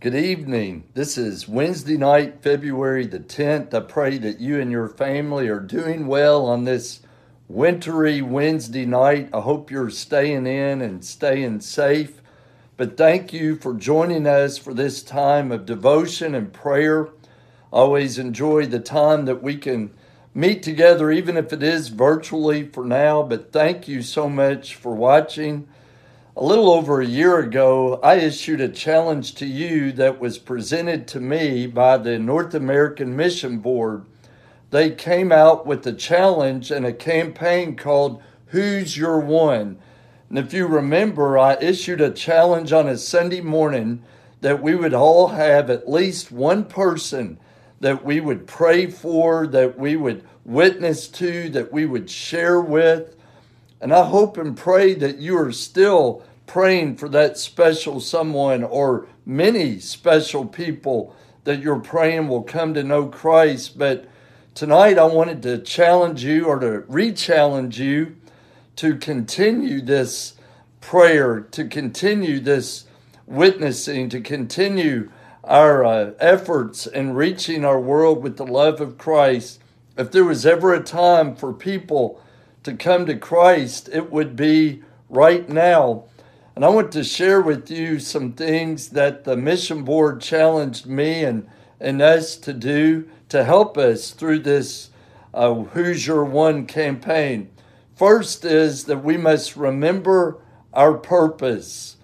[0.00, 0.84] Good evening.
[0.94, 3.74] This is Wednesday night, February the 10th.
[3.74, 7.00] I pray that you and your family are doing well on this
[7.48, 9.28] wintry Wednesday night.
[9.32, 12.22] I hope you're staying in and staying safe.
[12.76, 17.08] But thank you for joining us for this time of devotion and prayer.
[17.72, 19.90] I always enjoy the time that we can
[20.32, 23.24] meet together, even if it is virtually for now.
[23.24, 25.66] But thank you so much for watching.
[26.40, 31.08] A little over a year ago, I issued a challenge to you that was presented
[31.08, 34.04] to me by the North American Mission Board.
[34.70, 39.78] They came out with a challenge and a campaign called Who's Your One?
[40.28, 44.04] And if you remember, I issued a challenge on a Sunday morning
[44.40, 47.40] that we would all have at least one person
[47.80, 53.16] that we would pray for, that we would witness to, that we would share with.
[53.80, 59.06] And I hope and pray that you are still praying for that special someone or
[59.24, 63.78] many special people that you're praying will come to know Christ.
[63.78, 64.08] But
[64.54, 68.16] tonight I wanted to challenge you or to re challenge you
[68.76, 70.34] to continue this
[70.80, 72.86] prayer, to continue this
[73.26, 75.10] witnessing, to continue
[75.44, 79.60] our uh, efforts in reaching our world with the love of Christ.
[79.96, 82.22] If there was ever a time for people
[82.62, 86.04] to come to Christ, it would be right now.
[86.58, 91.22] And I want to share with you some things that the mission board challenged me
[91.22, 94.90] and, and us to do to help us through this
[95.32, 97.50] uh, One campaign.
[97.94, 100.38] First is that we must remember
[100.74, 101.96] our purpose.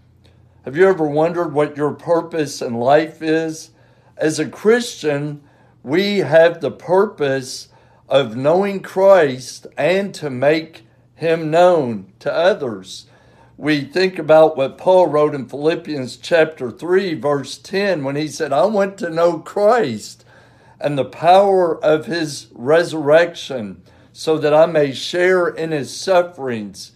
[0.64, 3.70] Have you ever wondered what your purpose in life is?
[4.16, 5.42] As a Christian,
[5.82, 7.70] we have the purpose
[8.08, 13.06] of knowing Christ and to make him known to others
[13.56, 18.52] we think about what Paul wrote in Philippians chapter 3, verse 10, when he said,
[18.52, 20.24] I want to know Christ
[20.80, 23.82] and the power of his resurrection
[24.12, 26.92] so that I may share in his sufferings.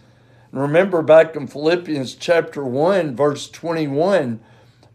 [0.51, 4.41] And remember back in Philippians chapter 1, verse 21,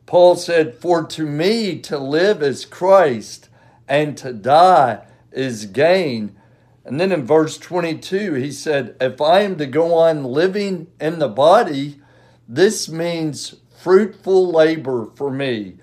[0.06, 3.48] Paul said, For to me to live is Christ,
[3.88, 5.02] and to die
[5.32, 6.36] is gain.
[6.84, 11.18] And then in verse 22, he said, If I am to go on living in
[11.18, 12.00] the body,
[12.48, 15.76] this means fruitful labor for me.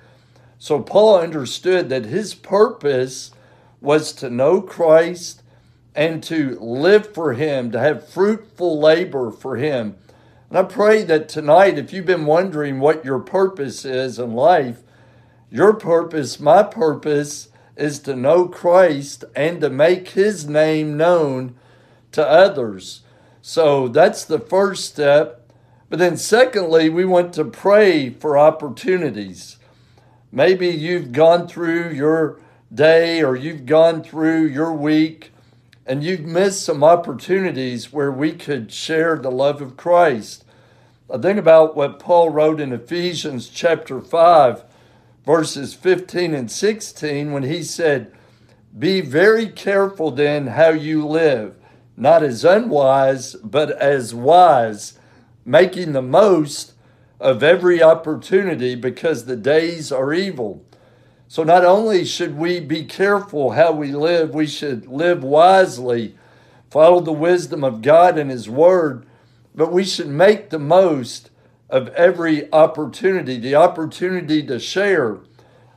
[0.59, 3.31] So Paul understood that his purpose
[3.81, 5.41] was to know Christ
[5.95, 9.95] and to live for him, to have fruitful labor for him.
[10.49, 14.81] And I pray that tonight, if you've been wondering what your purpose is in life,
[15.49, 17.49] your purpose, my purpose,
[17.81, 21.55] is to know Christ and to make his name known
[22.11, 23.01] to others.
[23.41, 25.51] So that's the first step.
[25.89, 29.57] But then, secondly, we want to pray for opportunities.
[30.31, 32.39] Maybe you've gone through your
[32.73, 35.31] day or you've gone through your week
[35.85, 40.45] and you've missed some opportunities where we could share the love of Christ.
[41.13, 44.63] I think about what Paul wrote in Ephesians chapter 5
[45.25, 48.11] verses 15 and 16 when he said,
[48.77, 51.55] Be very careful then how you live,
[51.95, 54.97] not as unwise, but as wise,
[55.45, 56.73] making the most
[57.19, 60.65] of every opportunity because the days are evil.
[61.27, 66.17] So, not only should we be careful how we live, we should live wisely,
[66.69, 69.05] follow the wisdom of God and His Word,
[69.55, 71.30] but we should make the most
[71.71, 75.19] of every opportunity, the opportunity to share.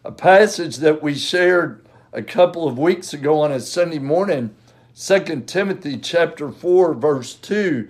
[0.04, 4.54] A passage that we shared a couple of weeks ago on a Sunday morning,
[4.96, 7.88] 2 Timothy chapter 4 verse 2,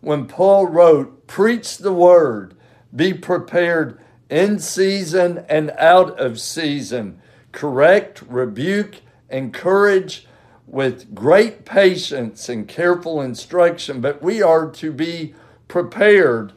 [0.00, 2.54] when Paul wrote, "Preach the word,
[2.94, 3.98] be prepared
[4.30, 7.20] in season and out of season,
[7.52, 10.26] correct, rebuke, encourage
[10.66, 15.34] with great patience and careful instruction, but we are to be
[15.66, 16.52] prepared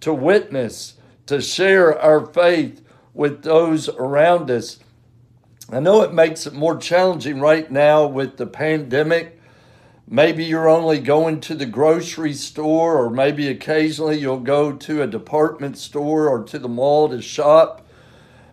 [0.00, 0.94] to witness,
[1.26, 2.82] to share our faith
[3.14, 4.78] with those around us.
[5.70, 9.40] I know it makes it more challenging right now with the pandemic.
[10.08, 15.06] Maybe you're only going to the grocery store, or maybe occasionally you'll go to a
[15.06, 17.86] department store or to the mall to shop.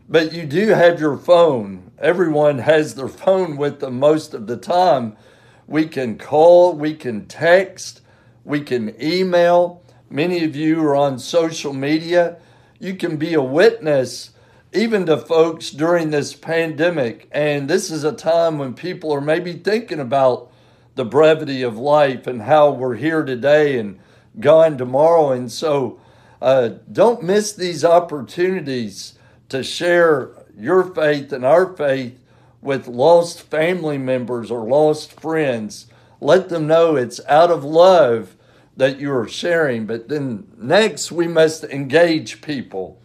[0.07, 1.91] But you do have your phone.
[1.97, 5.17] Everyone has their phone with them most of the time.
[5.65, 8.01] We can call, we can text,
[8.45, 9.83] we can email.
[10.09, 12.37] Many of you are on social media.
[12.79, 14.31] You can be a witness
[14.73, 17.27] even to folks during this pandemic.
[17.31, 20.49] And this is a time when people are maybe thinking about
[20.95, 23.99] the brevity of life and how we're here today and
[24.39, 25.31] gone tomorrow.
[25.31, 25.99] And so
[26.41, 29.13] uh, don't miss these opportunities
[29.49, 32.17] to share your faith and our faith
[32.61, 35.87] with lost family members or lost friends.
[36.21, 38.36] Let them know it's out of love
[38.77, 39.85] that you are sharing.
[39.85, 43.01] But then next, we must engage people.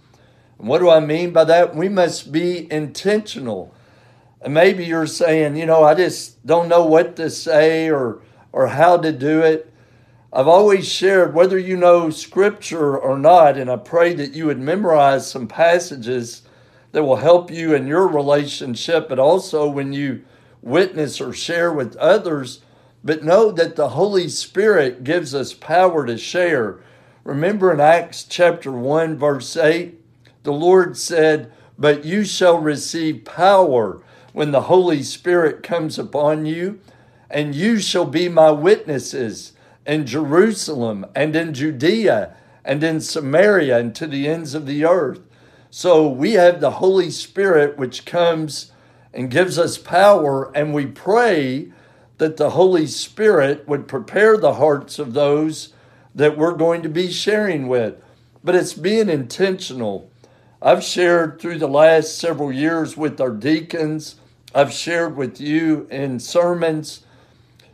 [0.58, 1.74] And what do I mean by that?
[1.74, 3.74] We must be intentional.
[4.40, 8.22] And maybe you're saying, you know, I just don't know what to say or
[8.52, 9.72] or how to do it.
[10.32, 14.58] I've always shared whether you know scripture or not, and I pray that you would
[14.58, 16.42] memorize some passages
[16.92, 20.22] that will help you in your relationship, but also when you
[20.62, 22.60] witness or share with others.
[23.04, 26.78] But know that the Holy Spirit gives us power to share.
[27.24, 29.98] Remember in Acts chapter 1, verse 8,
[30.44, 34.02] the Lord said, But you shall receive power
[34.32, 36.80] when the Holy Spirit comes upon you,
[37.30, 39.52] and you shall be my witnesses
[39.86, 42.34] in Jerusalem and in Judea
[42.64, 45.20] and in Samaria and to the ends of the earth.
[45.70, 48.72] So we have the Holy Spirit, which comes
[49.14, 51.72] and gives us power, and we pray
[52.18, 55.72] that the Holy Spirit would prepare the hearts of those
[56.14, 58.02] that we're going to be sharing with.
[58.44, 60.10] But it's being intentional.
[60.60, 64.16] I've shared through the last several years with our deacons,
[64.54, 67.04] I've shared with you in sermons.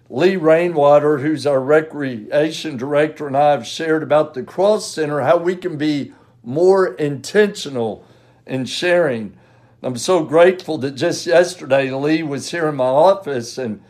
[0.08, 5.37] Lee Rainwater, who's our recreation director, and I have shared about the Cross Center, how
[5.37, 6.12] we can be
[6.43, 8.05] more intentional
[8.46, 9.37] in sharing.
[9.82, 13.82] I'm so grateful that just yesterday Lee was here in my office and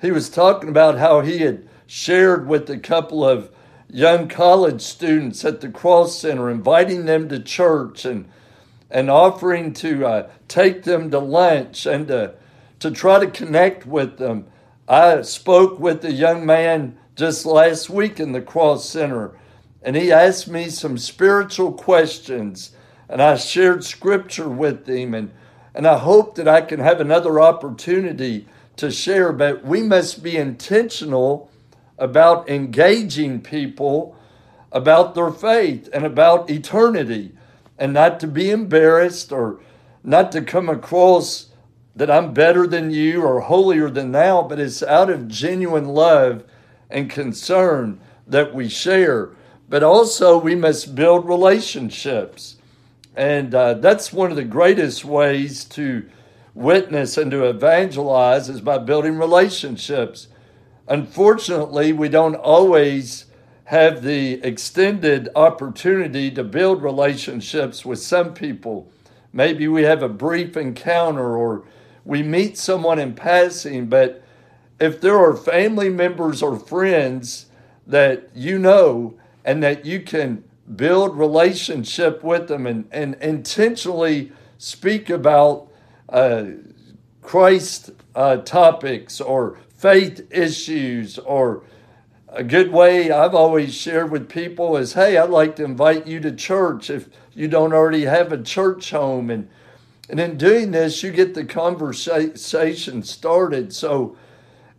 [0.00, 3.50] he was talking about how he had shared with a couple of
[3.90, 8.28] young college students at the Cross Center, inviting them to church and
[8.90, 12.34] and offering to uh, take them to lunch and to,
[12.80, 14.46] to try to connect with them.
[14.88, 19.32] I spoke with a young man just last week in the Cross Center
[19.82, 22.72] and he asked me some spiritual questions
[23.08, 25.32] and I shared scripture with him and
[25.74, 28.46] and I hope that I can have another opportunity
[28.78, 31.50] to share but we must be intentional
[31.98, 34.16] about engaging people
[34.70, 37.32] about their faith and about eternity
[37.78, 39.60] and not to be embarrassed or
[40.02, 41.46] not to come across
[41.96, 46.44] that I'm better than you or holier than thou but it's out of genuine love
[46.90, 49.30] and concern that we share
[49.68, 52.56] but also we must build relationships.
[53.14, 56.08] And uh, that's one of the greatest ways to
[56.58, 60.26] witness and to evangelize is by building relationships.
[60.88, 63.26] Unfortunately, we don't always
[63.64, 68.90] have the extended opportunity to build relationships with some people.
[69.32, 71.62] Maybe we have a brief encounter or
[72.04, 74.24] we meet someone in passing, but
[74.80, 77.46] if there are family members or friends
[77.86, 79.14] that you know
[79.44, 80.42] and that you can
[80.74, 85.67] build relationship with them and, and intentionally speak about
[86.08, 86.44] uh,
[87.22, 91.62] Christ uh, topics or faith issues or
[92.28, 96.20] a good way I've always shared with people is, hey, I'd like to invite you
[96.20, 99.30] to church if you don't already have a church home.
[99.30, 99.48] And,
[100.10, 103.72] and in doing this, you get the conversation started.
[103.72, 104.16] So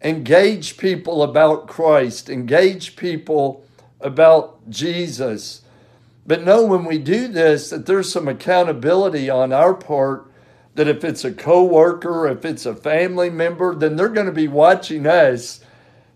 [0.02, 3.66] engage people about Christ, engage people
[4.00, 5.62] about Jesus.
[6.26, 10.29] But know when we do this that there's some accountability on our part
[10.80, 14.48] that if it's a coworker, if it's a family member, then they're going to be
[14.48, 15.60] watching us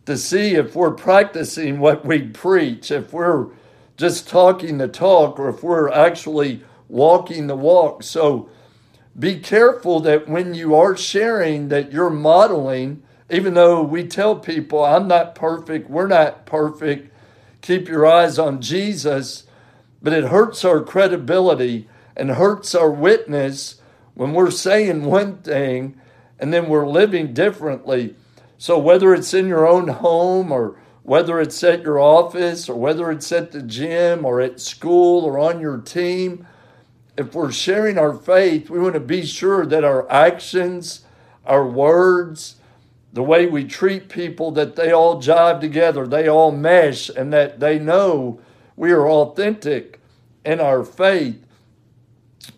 [0.06, 3.48] to see if we're practicing what we preach, if we're
[3.98, 8.04] just talking the talk, or if we're actually walking the walk.
[8.04, 8.48] So
[9.20, 14.82] be careful that when you are sharing that you're modeling, even though we tell people,
[14.82, 17.14] I'm not perfect, we're not perfect,
[17.60, 19.44] keep your eyes on Jesus,
[20.02, 23.82] but it hurts our credibility and hurts our witness
[24.16, 26.00] when we're saying one thing
[26.40, 28.16] and then we're living differently.
[28.58, 33.12] So, whether it's in your own home or whether it's at your office or whether
[33.12, 36.48] it's at the gym or at school or on your team,
[37.18, 41.06] if we're sharing our faith, we want to be sure that our actions,
[41.46, 42.56] our words,
[43.12, 47.60] the way we treat people, that they all jive together, they all mesh, and that
[47.60, 48.40] they know
[48.76, 50.00] we are authentic
[50.44, 51.43] in our faith.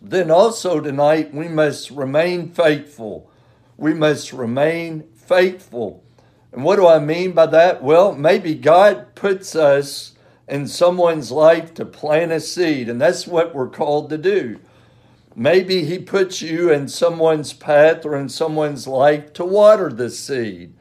[0.02, 3.30] Then also tonight, we must remain faithful.
[3.78, 6.04] We must remain faithful.
[6.52, 7.84] And what do I mean by that?
[7.84, 10.14] Well, maybe God puts us
[10.48, 14.60] in someone's life to plant a seed, and that's what we're called to do.
[15.36, 20.74] Maybe He puts you in someone's path or in someone's life to water the seed.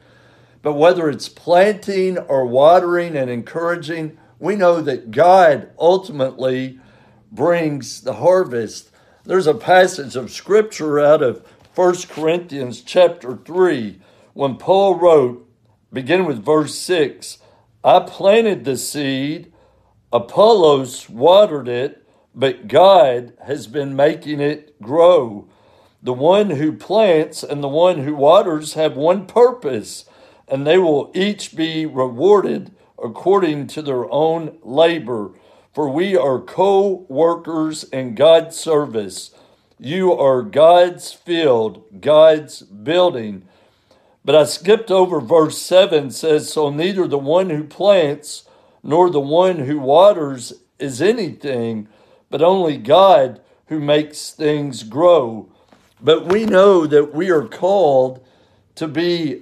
[0.61, 6.79] But whether it's planting or watering and encouraging, we know that God ultimately
[7.31, 8.91] brings the harvest.
[9.27, 13.99] There's a passage of scripture out of 1 Corinthians chapter 3
[14.33, 15.49] when Paul wrote,
[15.91, 17.39] beginning with verse 6,
[17.83, 19.51] I planted the seed,
[20.13, 25.49] Apollos watered it, but God has been making it grow.
[26.03, 30.05] The one who plants and the one who waters have one purpose,
[30.47, 35.31] and they will each be rewarded according to their own labor.
[35.75, 39.31] For we are co workers in God's service.
[39.77, 43.43] You are God's field, God's building.
[44.23, 48.47] But I skipped over verse 7 says, So neither the one who plants
[48.83, 51.89] nor the one who waters is anything,
[52.29, 55.51] but only God who makes things grow.
[55.99, 58.25] But we know that we are called
[58.75, 59.41] to be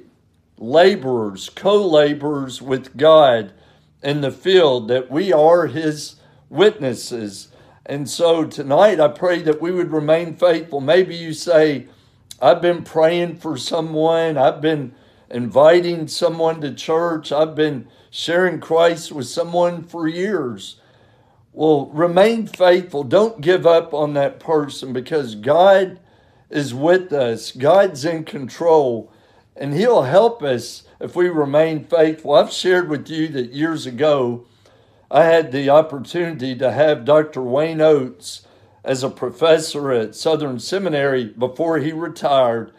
[0.58, 3.54] laborers, co laborers with God
[4.02, 6.16] in the field, that we are His
[6.54, 7.50] witnesses.
[7.86, 10.80] And so tonight, I pray that we would remain faithful.
[10.80, 11.88] Maybe you say,
[12.42, 14.94] I've been praying for someone, I've been
[15.30, 20.80] inviting someone to church, I've been sharing Christ with someone for years.
[21.52, 23.04] Well, remain faithful.
[23.04, 26.00] Don't give up on that person because God
[26.50, 29.12] is with us, God's in control,
[29.56, 32.34] and He'll help us if we remain faithful.
[32.34, 34.46] I've shared with you that years ago,
[35.14, 37.44] I had the opportunity to have Dr.
[37.44, 38.48] Wayne Oates
[38.84, 42.72] as a professor at Southern Seminary before he retired.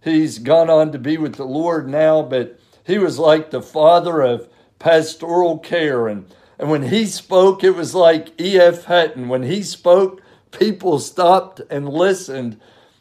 [0.00, 4.20] He's gone on to be with the Lord now, but he was like the father
[4.20, 6.06] of pastoral care.
[6.06, 8.84] And, and when he spoke, it was like E.F.
[8.84, 9.28] Hutton.
[9.28, 12.60] When he spoke, people stopped and listened.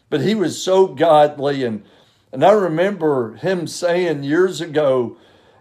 [0.10, 1.64] But he was so godly.
[1.64, 1.84] And,
[2.34, 5.16] and I remember him saying years ago,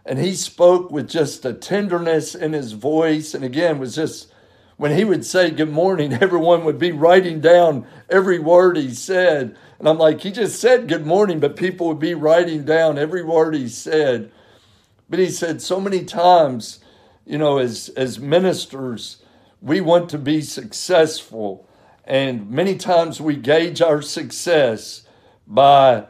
[0.08, 3.34] and he spoke with just a tenderness in his voice.
[3.34, 4.32] And again, was just
[4.78, 9.54] when he would say good morning, everyone would be writing down every word he said.
[9.78, 13.22] And I'm like, he just said good morning, but people would be writing down every
[13.22, 14.32] word he said.
[15.10, 16.80] But he said so many times,
[17.26, 19.18] you know, as, as ministers,
[19.60, 21.68] we want to be successful.
[22.04, 25.02] And many times we gauge our success
[25.46, 26.06] by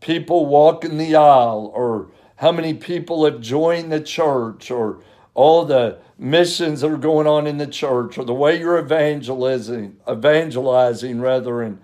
[0.00, 5.00] people walking the aisle or how many people have joined the church or
[5.34, 9.96] all the missions that are going on in the church or the way you're evangelizing
[10.08, 11.80] evangelizing rather and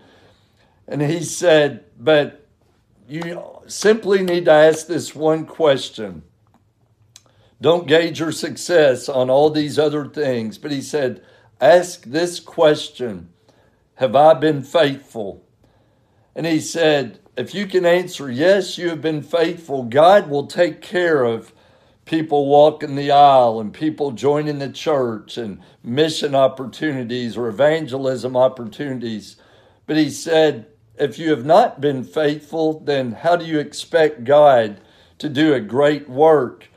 [0.86, 2.46] and he said but
[3.08, 6.22] you simply need to ask this one question
[7.60, 10.58] don't gauge your success on all these other things.
[10.58, 11.22] But he said,
[11.60, 13.30] Ask this question
[13.94, 15.42] Have I been faithful?
[16.34, 20.80] And he said, If you can answer yes, you have been faithful, God will take
[20.80, 21.52] care of
[22.06, 29.36] people walking the aisle and people joining the church and mission opportunities or evangelism opportunities.
[29.86, 30.66] But he said,
[30.98, 34.80] if you have not been faithful, then how do you expect God
[35.18, 36.68] to do a great work?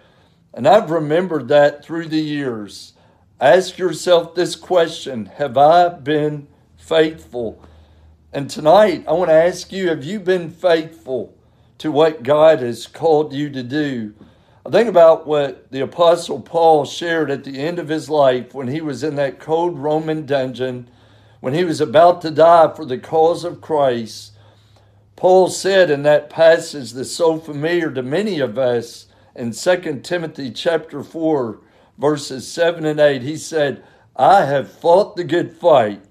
[0.54, 2.94] And I've remembered that through the years.
[3.40, 7.64] Ask yourself this question Have I been faithful?
[8.32, 11.36] And tonight, I want to ask you Have you been faithful
[11.80, 14.14] to what God has called you to do?
[14.64, 18.68] I think about what the Apostle Paul shared at the end of his life when
[18.68, 20.88] he was in that cold Roman dungeon,
[21.40, 24.34] when he was about to die for the cause of Christ.
[25.16, 30.52] Paul said in that passage that's so familiar to many of us, in 2 Timothy
[30.52, 31.62] chapter 4,
[31.98, 33.84] verses 7 and 8, he said,
[34.16, 36.04] I have fought the good fight.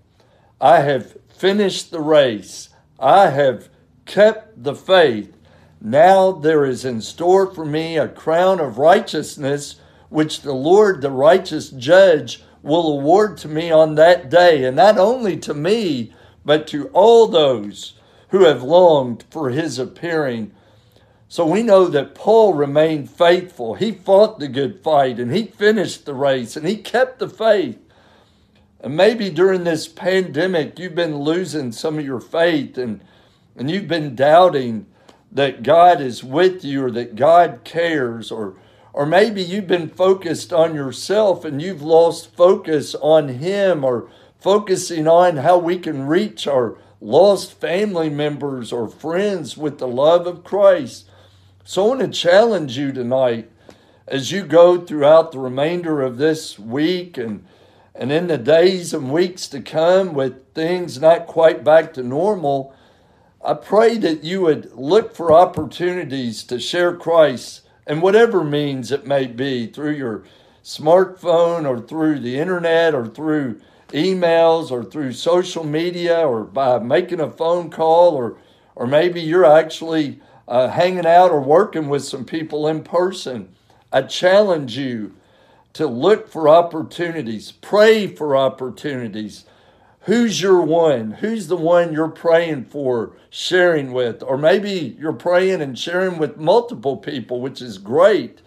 [0.61, 2.69] I have finished the race.
[2.99, 3.69] I have
[4.07, 5.37] kept the faith.
[5.81, 9.77] Now there is in store for me a crown of righteousness,
[10.09, 14.99] which the Lord, the righteous judge, will award to me on that day, and not
[14.99, 16.13] only to me,
[16.45, 17.95] but to all those
[18.31, 20.53] who have longed for his appearing.
[21.29, 23.75] So we know that Paul remained faithful.
[23.75, 27.79] He fought the good fight and he finished the race and he kept the faith.
[28.81, 33.01] And maybe during this pandemic, you've been losing some of your faith and,
[33.57, 34.87] and you've been doubting
[35.33, 38.57] that God is with you or that God cares, or,
[38.93, 44.09] or maybe you've been focused on yourself and you've lost focus on Him or
[44.41, 50.27] focusing on how we can reach our lost family members or friends with the love
[50.27, 51.09] of Christ.
[51.65, 53.51] So I want to challenge you tonight
[54.07, 57.45] as you go throughout the remainder of this week and
[57.99, 62.73] and in the days and weeks to come with things not quite back to normal,
[63.45, 69.05] I pray that you would look for opportunities to share Christ in whatever means it
[69.05, 70.23] may be through your
[70.63, 77.21] smartphone or through the internet or through emails or through social media or by making
[77.21, 78.37] a phone call or
[78.77, 83.49] or maybe you're actually uh, hanging out or working with some people in person.
[83.93, 85.15] I challenge you
[85.75, 89.45] to look for opportunities, pray for opportunities.
[90.03, 91.13] Who's your one?
[91.13, 94.23] Who's the one you're praying for, sharing with?
[94.23, 98.41] Or maybe you're praying and sharing with multiple people, which is great.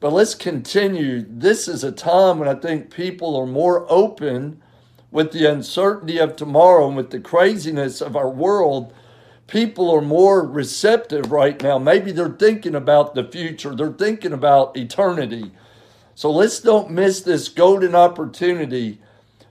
[0.00, 1.24] But let's continue.
[1.28, 4.60] This is a time when I think people are more open
[5.10, 8.92] with the uncertainty of tomorrow and with the craziness of our world.
[9.46, 11.78] People are more receptive right now.
[11.78, 15.52] Maybe they're thinking about the future, they're thinking about eternity.
[16.20, 18.98] So let's don't miss this golden opportunity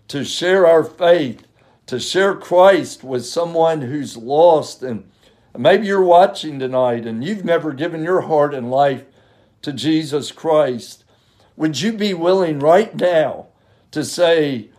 [0.08, 1.48] to share our faith,
[1.88, 4.84] to share Christ with someone who's lost.
[4.84, 5.10] And
[5.58, 9.04] maybe you're watching tonight and you've never given your heart and life
[9.64, 11.06] to Jesus Christ,
[11.58, 13.48] would you be willing right now
[13.90, 14.70] to say,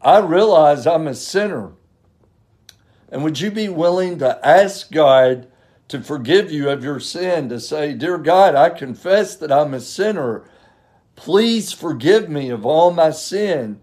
[0.00, 1.70] I realize I'm a sinner?
[3.10, 5.46] And would you be willing to ask God
[5.86, 9.78] to forgive you of your sin, to say, Dear God, I confess that I'm a
[9.78, 10.42] sinner.
[11.22, 13.78] Please forgive me of all my sin.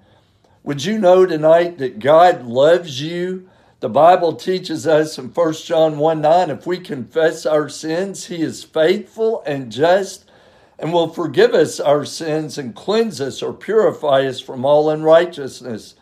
[0.66, 3.50] Would you know tonight that God loves you?
[3.80, 8.42] The Bible teaches us in 1 John 1 9, if we confess our sins, He
[8.42, 10.30] is faithful and just
[10.78, 15.96] and will forgive us our sins and cleanse us or purify us from all unrighteousness.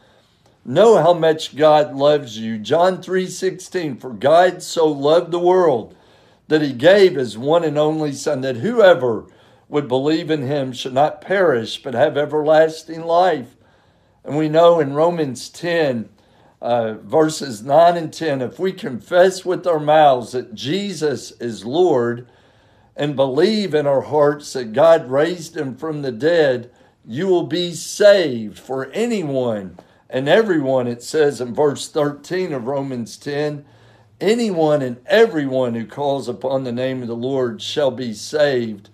[0.65, 2.58] Know how much God loves you.
[2.58, 5.94] John 3:16 For God so loved the world
[6.48, 9.27] that he gave his one and only son that whoever
[9.69, 13.55] would believe in him should not perish but have everlasting life.
[14.24, 16.09] And we know in Romans 10
[16.62, 22.27] uh, verses 9 and 10 if we confess with our mouths that Jesus is Lord
[22.95, 26.71] and believe in our hearts that God raised him from the dead,
[27.05, 28.57] you will be saved.
[28.57, 29.77] For anyone
[30.09, 33.63] and everyone, it says in verse 13 of Romans 10,
[34.19, 38.89] anyone and everyone who calls upon the name of the Lord shall be saved.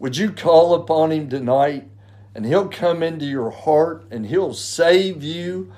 [0.00, 1.86] Would you call upon him tonight?
[2.34, 5.72] And he'll come into your heart and he'll save you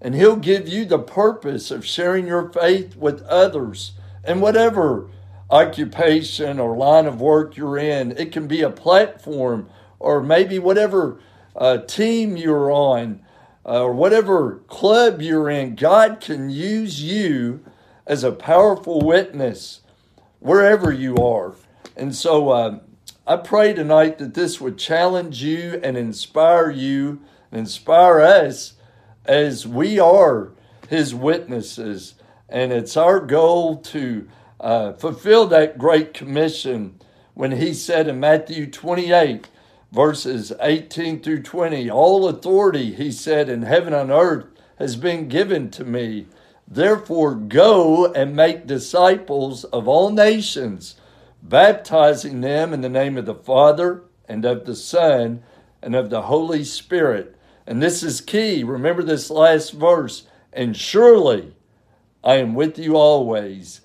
[0.00, 5.10] and he'll give you the purpose of sharing your faith with others and whatever
[5.50, 8.12] occupation or line of work you're in.
[8.12, 11.20] It can be a platform or maybe whatever
[11.56, 13.20] uh, team you're on
[13.66, 15.74] uh, or whatever club you're in.
[15.74, 17.64] God can use you
[18.06, 19.80] as a powerful witness
[20.38, 21.54] wherever you are.
[21.96, 22.78] And so uh,
[23.30, 27.20] I pray tonight that this would challenge you and inspire you
[27.52, 28.72] and inspire us
[29.24, 30.50] as we are
[30.88, 32.16] his witnesses.
[32.48, 36.98] And it's our goal to uh, fulfilled that great commission
[37.34, 39.48] when he said in Matthew 28,
[39.92, 44.46] verses 18 through 20, All authority, he said, in heaven and earth
[44.80, 46.26] has been given to me.
[46.66, 50.96] Therefore, go and make disciples of all nations,
[51.42, 55.42] baptizing them in the name of the Father and of the Son
[55.82, 57.36] and of the Holy Spirit.
[57.66, 58.64] And this is key.
[58.64, 60.26] Remember this last verse.
[60.52, 61.54] And surely
[62.22, 63.80] I am with you always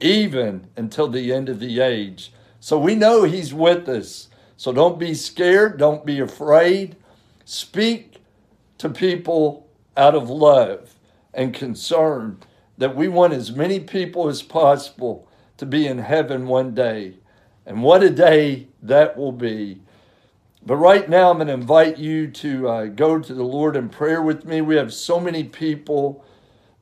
[0.00, 2.32] even until the end of the age.
[2.58, 4.28] So we know He's with us.
[4.56, 6.96] So don't be scared, don't be afraid.
[7.44, 8.16] Speak
[8.78, 10.94] to people out of love
[11.32, 12.38] and concern
[12.78, 15.28] that we want as many people as possible
[15.60, 17.14] to be in heaven one day.
[17.64, 19.80] And what a day that will be.
[20.64, 23.88] But right now, I'm going to invite you to uh, go to the Lord in
[23.88, 24.60] prayer with me.
[24.60, 26.24] We have so many people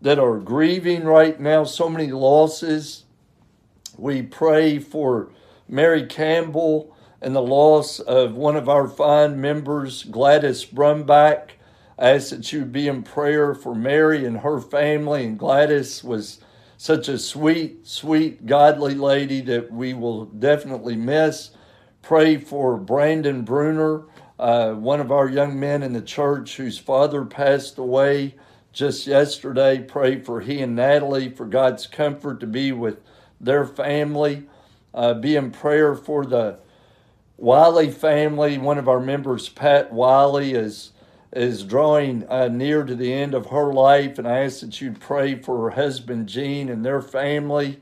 [0.00, 3.04] that are grieving right now, so many losses.
[3.96, 5.32] We pray for
[5.68, 11.50] Mary Campbell and the loss of one of our fine members, Gladys Brumback.
[11.98, 15.24] I ask that you be in prayer for Mary and her family.
[15.24, 16.40] And Gladys was
[16.78, 21.50] such a sweet, sweet, godly lady that we will definitely miss.
[22.02, 24.04] Pray for Brandon Bruner,
[24.38, 28.36] uh, one of our young men in the church whose father passed away
[28.72, 29.80] just yesterday.
[29.80, 33.00] Pray for he and Natalie for God's comfort to be with
[33.40, 34.44] their family.
[34.94, 36.60] Uh, be in prayer for the
[37.36, 38.56] Wiley family.
[38.56, 40.92] One of our members, Pat Wiley, is
[41.32, 44.92] is drawing uh, near to the end of her life, and I ask that you
[44.92, 47.80] pray for her husband Gene and their family.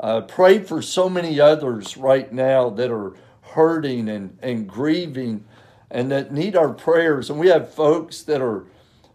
[0.00, 5.44] Uh, pray for so many others right now that are hurting and, and grieving
[5.90, 7.30] and that need our prayers.
[7.30, 8.66] And we have folks that are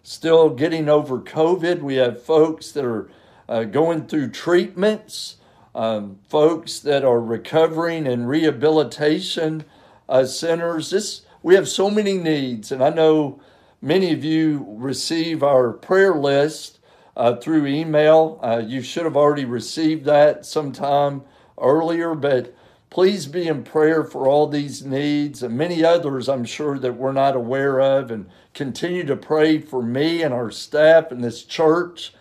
[0.01, 1.81] still getting over COVID.
[1.81, 3.09] We have folks that are
[3.47, 5.37] uh, going through treatments
[5.75, 9.65] um, folks that are recovering and rehabilitation
[10.07, 10.89] uh, centers.
[10.91, 13.41] This we have so many needs, and I know
[13.83, 16.79] many of you receive our prayer list
[17.17, 18.39] uh, through email.
[18.41, 21.21] Uh, you should have already received that sometime
[21.61, 22.55] earlier, but
[22.89, 27.11] please be in prayer for all these needs and many others I'm sure that we're
[27.11, 28.09] not aware of.
[28.09, 32.13] And continue to pray for me and our staff and this church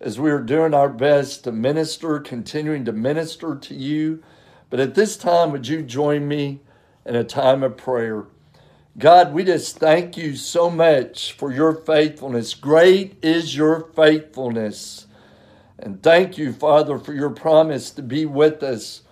[0.00, 4.22] as we are doing our best to minister, continuing to minister to you.
[4.70, 6.60] But at this time, would you join me
[7.04, 8.26] in a time of prayer?
[8.98, 12.54] God, we just thank you so much for your faithfulness.
[12.54, 15.06] Great is your faithfulness.
[15.78, 19.02] And thank you, Father, for your promise to be with us.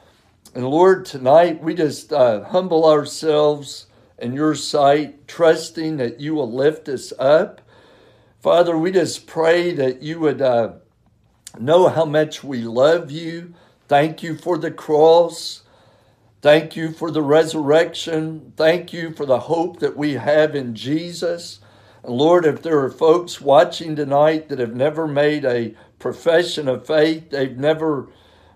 [0.55, 3.85] And Lord, tonight we just uh, humble ourselves
[4.19, 7.61] in your sight, trusting that you will lift us up.
[8.41, 10.73] Father, we just pray that you would uh,
[11.59, 13.53] know how much we love you.
[13.87, 15.64] Thank you for the cross.
[16.45, 18.53] Thank you for the resurrection.
[18.55, 21.61] Thank you for the hope that we have in Jesus.
[22.03, 26.87] And Lord, if there are folks watching tonight that have never made a profession of
[26.87, 28.11] faith, they've never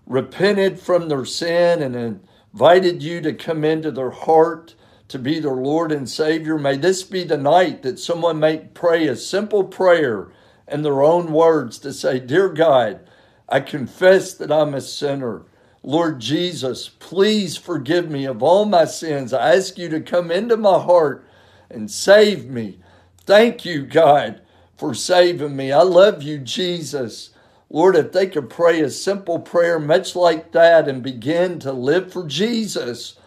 [0.05, 2.21] repented from their sin and
[2.53, 4.75] invited you to come into their heart
[5.09, 6.59] to be their Lord and Savior.
[6.59, 10.29] May this be the night that someone may pray a simple prayer
[10.71, 13.09] in their own words to say, Dear God,
[13.49, 15.47] I confess that I'm a sinner.
[15.83, 19.33] Lord Jesus, please forgive me of all my sins.
[19.33, 21.25] I ask you to come into my heart
[21.71, 22.79] and save me.
[23.25, 24.41] Thank you, God,
[24.77, 25.71] for saving me.
[25.73, 27.31] I love you, Jesus.
[27.71, 32.13] Lord, if they could pray a simple prayer much like that and begin to live
[32.13, 33.19] for Jesus,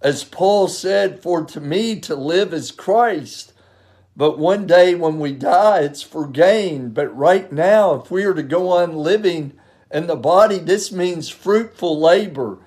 [0.00, 3.52] as Paul said, for to me to live is Christ.
[4.14, 6.90] But one day when we die, it's for gain.
[6.90, 9.54] But right now, if we are to go on living
[9.96, 12.58] in the body, this means fruitful labor.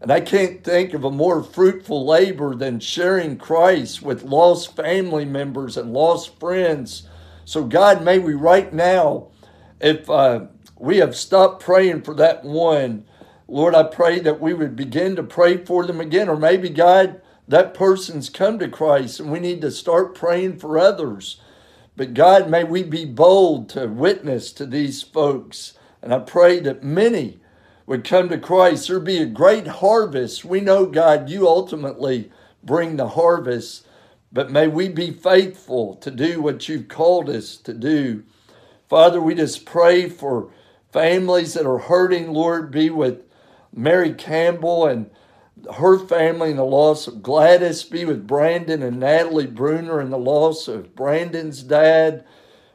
[0.00, 5.24] And I can't think of a more fruitful labor than sharing Christ with lost family
[5.24, 7.08] members and lost friends.
[7.44, 9.26] So, God, may we right now,
[9.80, 10.46] if uh,
[10.78, 13.04] we have stopped praying for that one,
[13.48, 16.28] Lord, I pray that we would begin to pray for them again.
[16.28, 20.78] Or maybe, God, that person's come to Christ and we need to start praying for
[20.78, 21.40] others.
[21.96, 25.72] But God, may we be bold to witness to these folks.
[26.02, 27.40] And I pray that many
[27.86, 28.88] would come to Christ.
[28.88, 30.44] There'd be a great harvest.
[30.44, 32.30] We know, God, you ultimately
[32.62, 33.86] bring the harvest.
[34.30, 38.24] But may we be faithful to do what you've called us to do.
[38.88, 40.50] Father, we just pray for
[40.92, 42.32] families that are hurting.
[42.32, 43.24] Lord, be with
[43.74, 45.10] Mary Campbell and
[45.76, 47.84] her family and the loss of Gladys.
[47.84, 52.24] Be with Brandon and Natalie Bruner and the loss of Brandon's dad.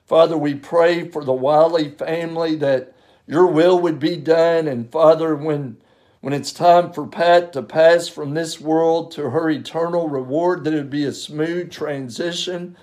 [0.06, 2.94] Father, we pray for the Wiley family that
[3.28, 4.68] your will would be done.
[4.68, 5.78] And Father, when
[6.22, 10.74] when it's time for Pat to pass from this world to her eternal reward, that
[10.74, 12.78] it would be a smooth transition.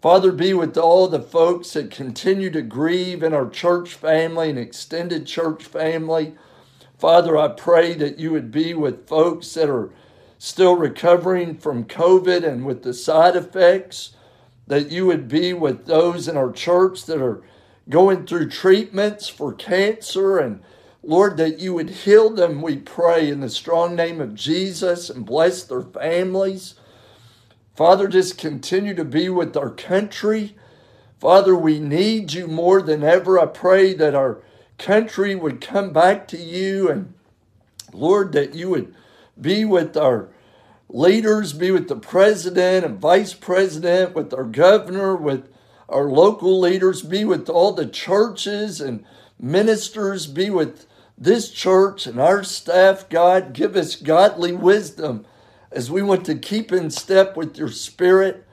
[0.00, 4.58] Father, be with all the folks that continue to grieve in our church family and
[4.58, 6.36] extended church family.
[6.96, 9.90] Father, I pray that you would be with folks that are
[10.38, 14.12] still recovering from COVID and with the side effects,
[14.68, 17.42] that you would be with those in our church that are
[17.88, 20.62] going through treatments for cancer and
[21.02, 25.24] Lord, that you would heal them, we pray, in the strong name of Jesus and
[25.24, 26.74] bless their families.
[27.74, 30.56] Father, just continue to be with our country.
[31.18, 33.38] Father, we need you more than ever.
[33.38, 34.42] I pray that our
[34.76, 37.14] country would come back to you and
[37.92, 38.94] Lord, that you would
[39.40, 40.28] be with our
[40.88, 45.48] leaders, be with the president and vice president, with our governor, with
[45.90, 49.04] our local leaders, be with all the churches and
[49.38, 50.86] ministers, be with
[51.18, 53.52] this church and our staff, God.
[53.52, 55.26] Give us godly wisdom
[55.70, 58.46] as we want to keep in step with your spirit.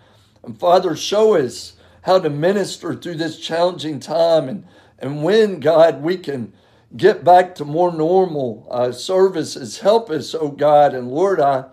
[0.44, 4.66] And Father, show us how to minister through this challenging time and
[5.00, 6.54] and when, God, we can
[6.96, 10.94] get back to more normal uh, services, help us, oh God.
[10.94, 11.66] And Lord, I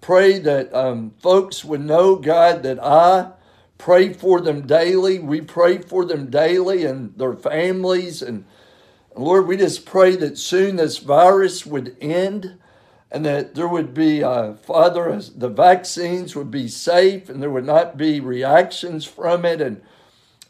[0.00, 3.32] pray that um, folks would know, God, that I
[3.78, 5.18] pray for them daily.
[5.18, 8.22] We pray for them daily and their families.
[8.22, 8.44] And,
[9.14, 12.58] Lord, we just pray that soon this virus would end
[13.10, 17.64] and that there would be, uh, Father, the vaccines would be safe and there would
[17.66, 19.60] not be reactions from it.
[19.60, 19.80] And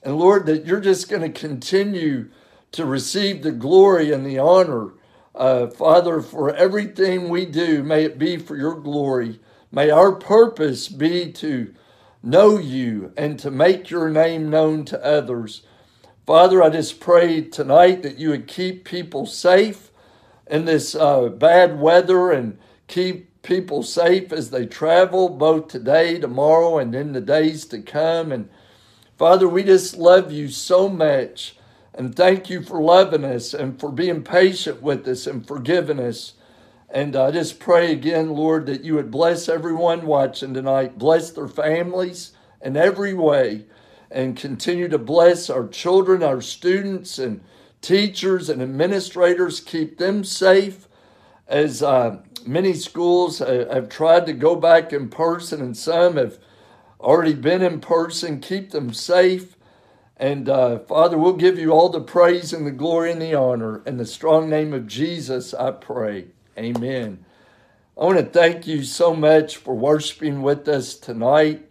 [0.06, 2.28] and Lord, that you're just going to continue
[2.70, 4.92] to receive the glory and the honor.
[5.34, 9.40] Uh, Father, for everything we do, may it be for your glory.
[9.72, 11.74] May our purpose be to
[12.26, 15.62] know you and to make your name known to others.
[16.26, 19.92] Father, I just pray tonight that you would keep people safe
[20.48, 22.58] in this uh, bad weather and
[22.88, 28.32] keep people safe as they travel, both today, tomorrow, and in the days to come.
[28.32, 28.48] And
[29.16, 31.56] Father, we just love you so much.
[31.94, 36.34] And thank you for loving us and for being patient with us and forgiving us.
[36.88, 41.48] And I just pray again, Lord, that you would bless everyone watching tonight, bless their
[41.48, 43.66] families in every way,
[44.10, 47.42] and continue to bless our children, our students, and
[47.80, 49.60] teachers and administrators.
[49.60, 50.88] Keep them safe
[51.48, 56.38] as uh, many schools have tried to go back in person, and some have
[57.00, 58.40] already been in person.
[58.40, 59.56] Keep them safe.
[60.16, 63.82] And uh, Father, we'll give you all the praise and the glory and the honor.
[63.84, 66.28] In the strong name of Jesus, I pray.
[66.58, 67.22] Amen.
[67.98, 71.68] I want to thank you so much for worshiping with us tonight.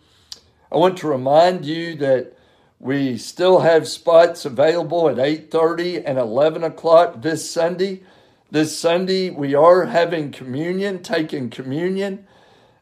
[0.72, 2.38] I want to remind you that
[2.78, 8.04] we still have spots available at 8:30 and 11 o'clock this Sunday.
[8.52, 12.28] This Sunday we are having communion, taking communion.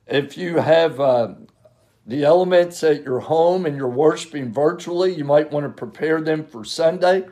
[0.05, 1.35] If you have uh,
[2.05, 6.43] the elements at your home and you're worshiping virtually, you might want to prepare them
[6.43, 7.23] for Sunday.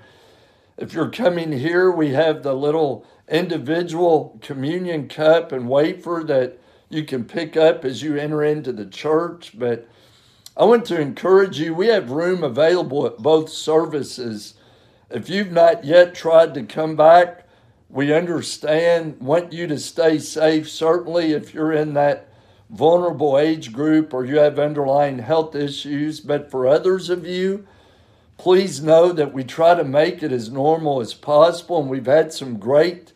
[0.78, 7.04] If you're coming here, we have the little individual communion cup and wafer that you
[7.04, 9.58] can pick up as you enter into the church.
[9.58, 9.88] But
[10.56, 14.56] I want to encourage you, we have room available at both services.
[15.10, 17.48] If you've not yet tried to come back,
[17.90, 20.70] we understand, want you to stay safe.
[20.70, 22.30] Certainly, if you're in that
[22.70, 27.68] vulnerable age group or you have underlying health issues, but for others of you,
[28.42, 31.80] please know that we try to make it as normal as possible.
[31.80, 33.14] And we've had some great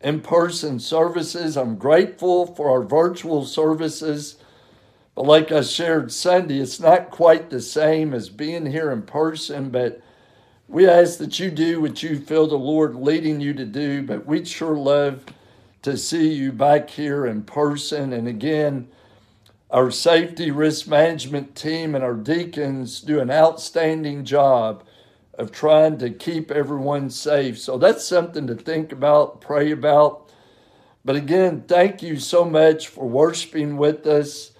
[0.00, 1.56] in person services.
[1.56, 4.38] I'm grateful for our virtual services.
[5.14, 9.70] But like I shared Sunday, it's not quite the same as being here in person.
[9.70, 10.02] But
[10.66, 14.02] we ask that you do what you feel the Lord leading you to do.
[14.02, 15.24] But we'd sure love
[15.82, 18.12] to see you back here in person.
[18.12, 18.88] And again,
[19.70, 24.84] our safety risk management team and our deacons do an outstanding job
[25.34, 27.58] of trying to keep everyone safe.
[27.58, 30.30] So that's something to think about, pray about.
[31.04, 34.52] But again, thank you so much for worshiping with us.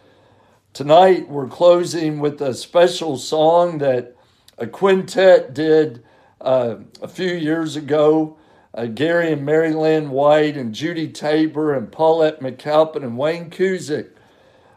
[0.72, 4.16] Tonight, we're closing with a special song that
[4.58, 6.04] a quintet did
[6.40, 8.36] uh, a few years ago.
[8.74, 14.10] Uh, Gary and Mary Lynn White and Judy Tabor and Paulette McAlpin and Wayne Kuzik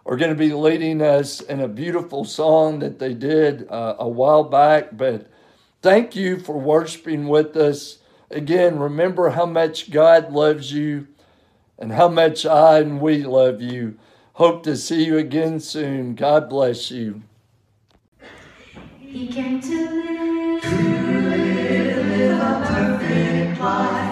[0.10, 4.10] are going to be leading us in a beautiful song that they did uh, a
[4.10, 4.90] while back.
[4.98, 5.28] But
[5.82, 8.00] Thank you for worshiping with us.
[8.30, 11.08] Again, remember how much God loves you
[11.78, 13.98] and how much I and we love you.
[14.34, 16.16] Hope to see you again soon.
[16.16, 17.24] God bless you.
[19.00, 24.09] He came to live, to live, a perfect life.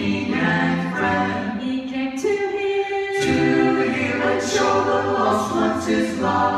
[0.00, 0.24] He
[1.90, 6.49] came to heal, to heal and show the lost ones His love.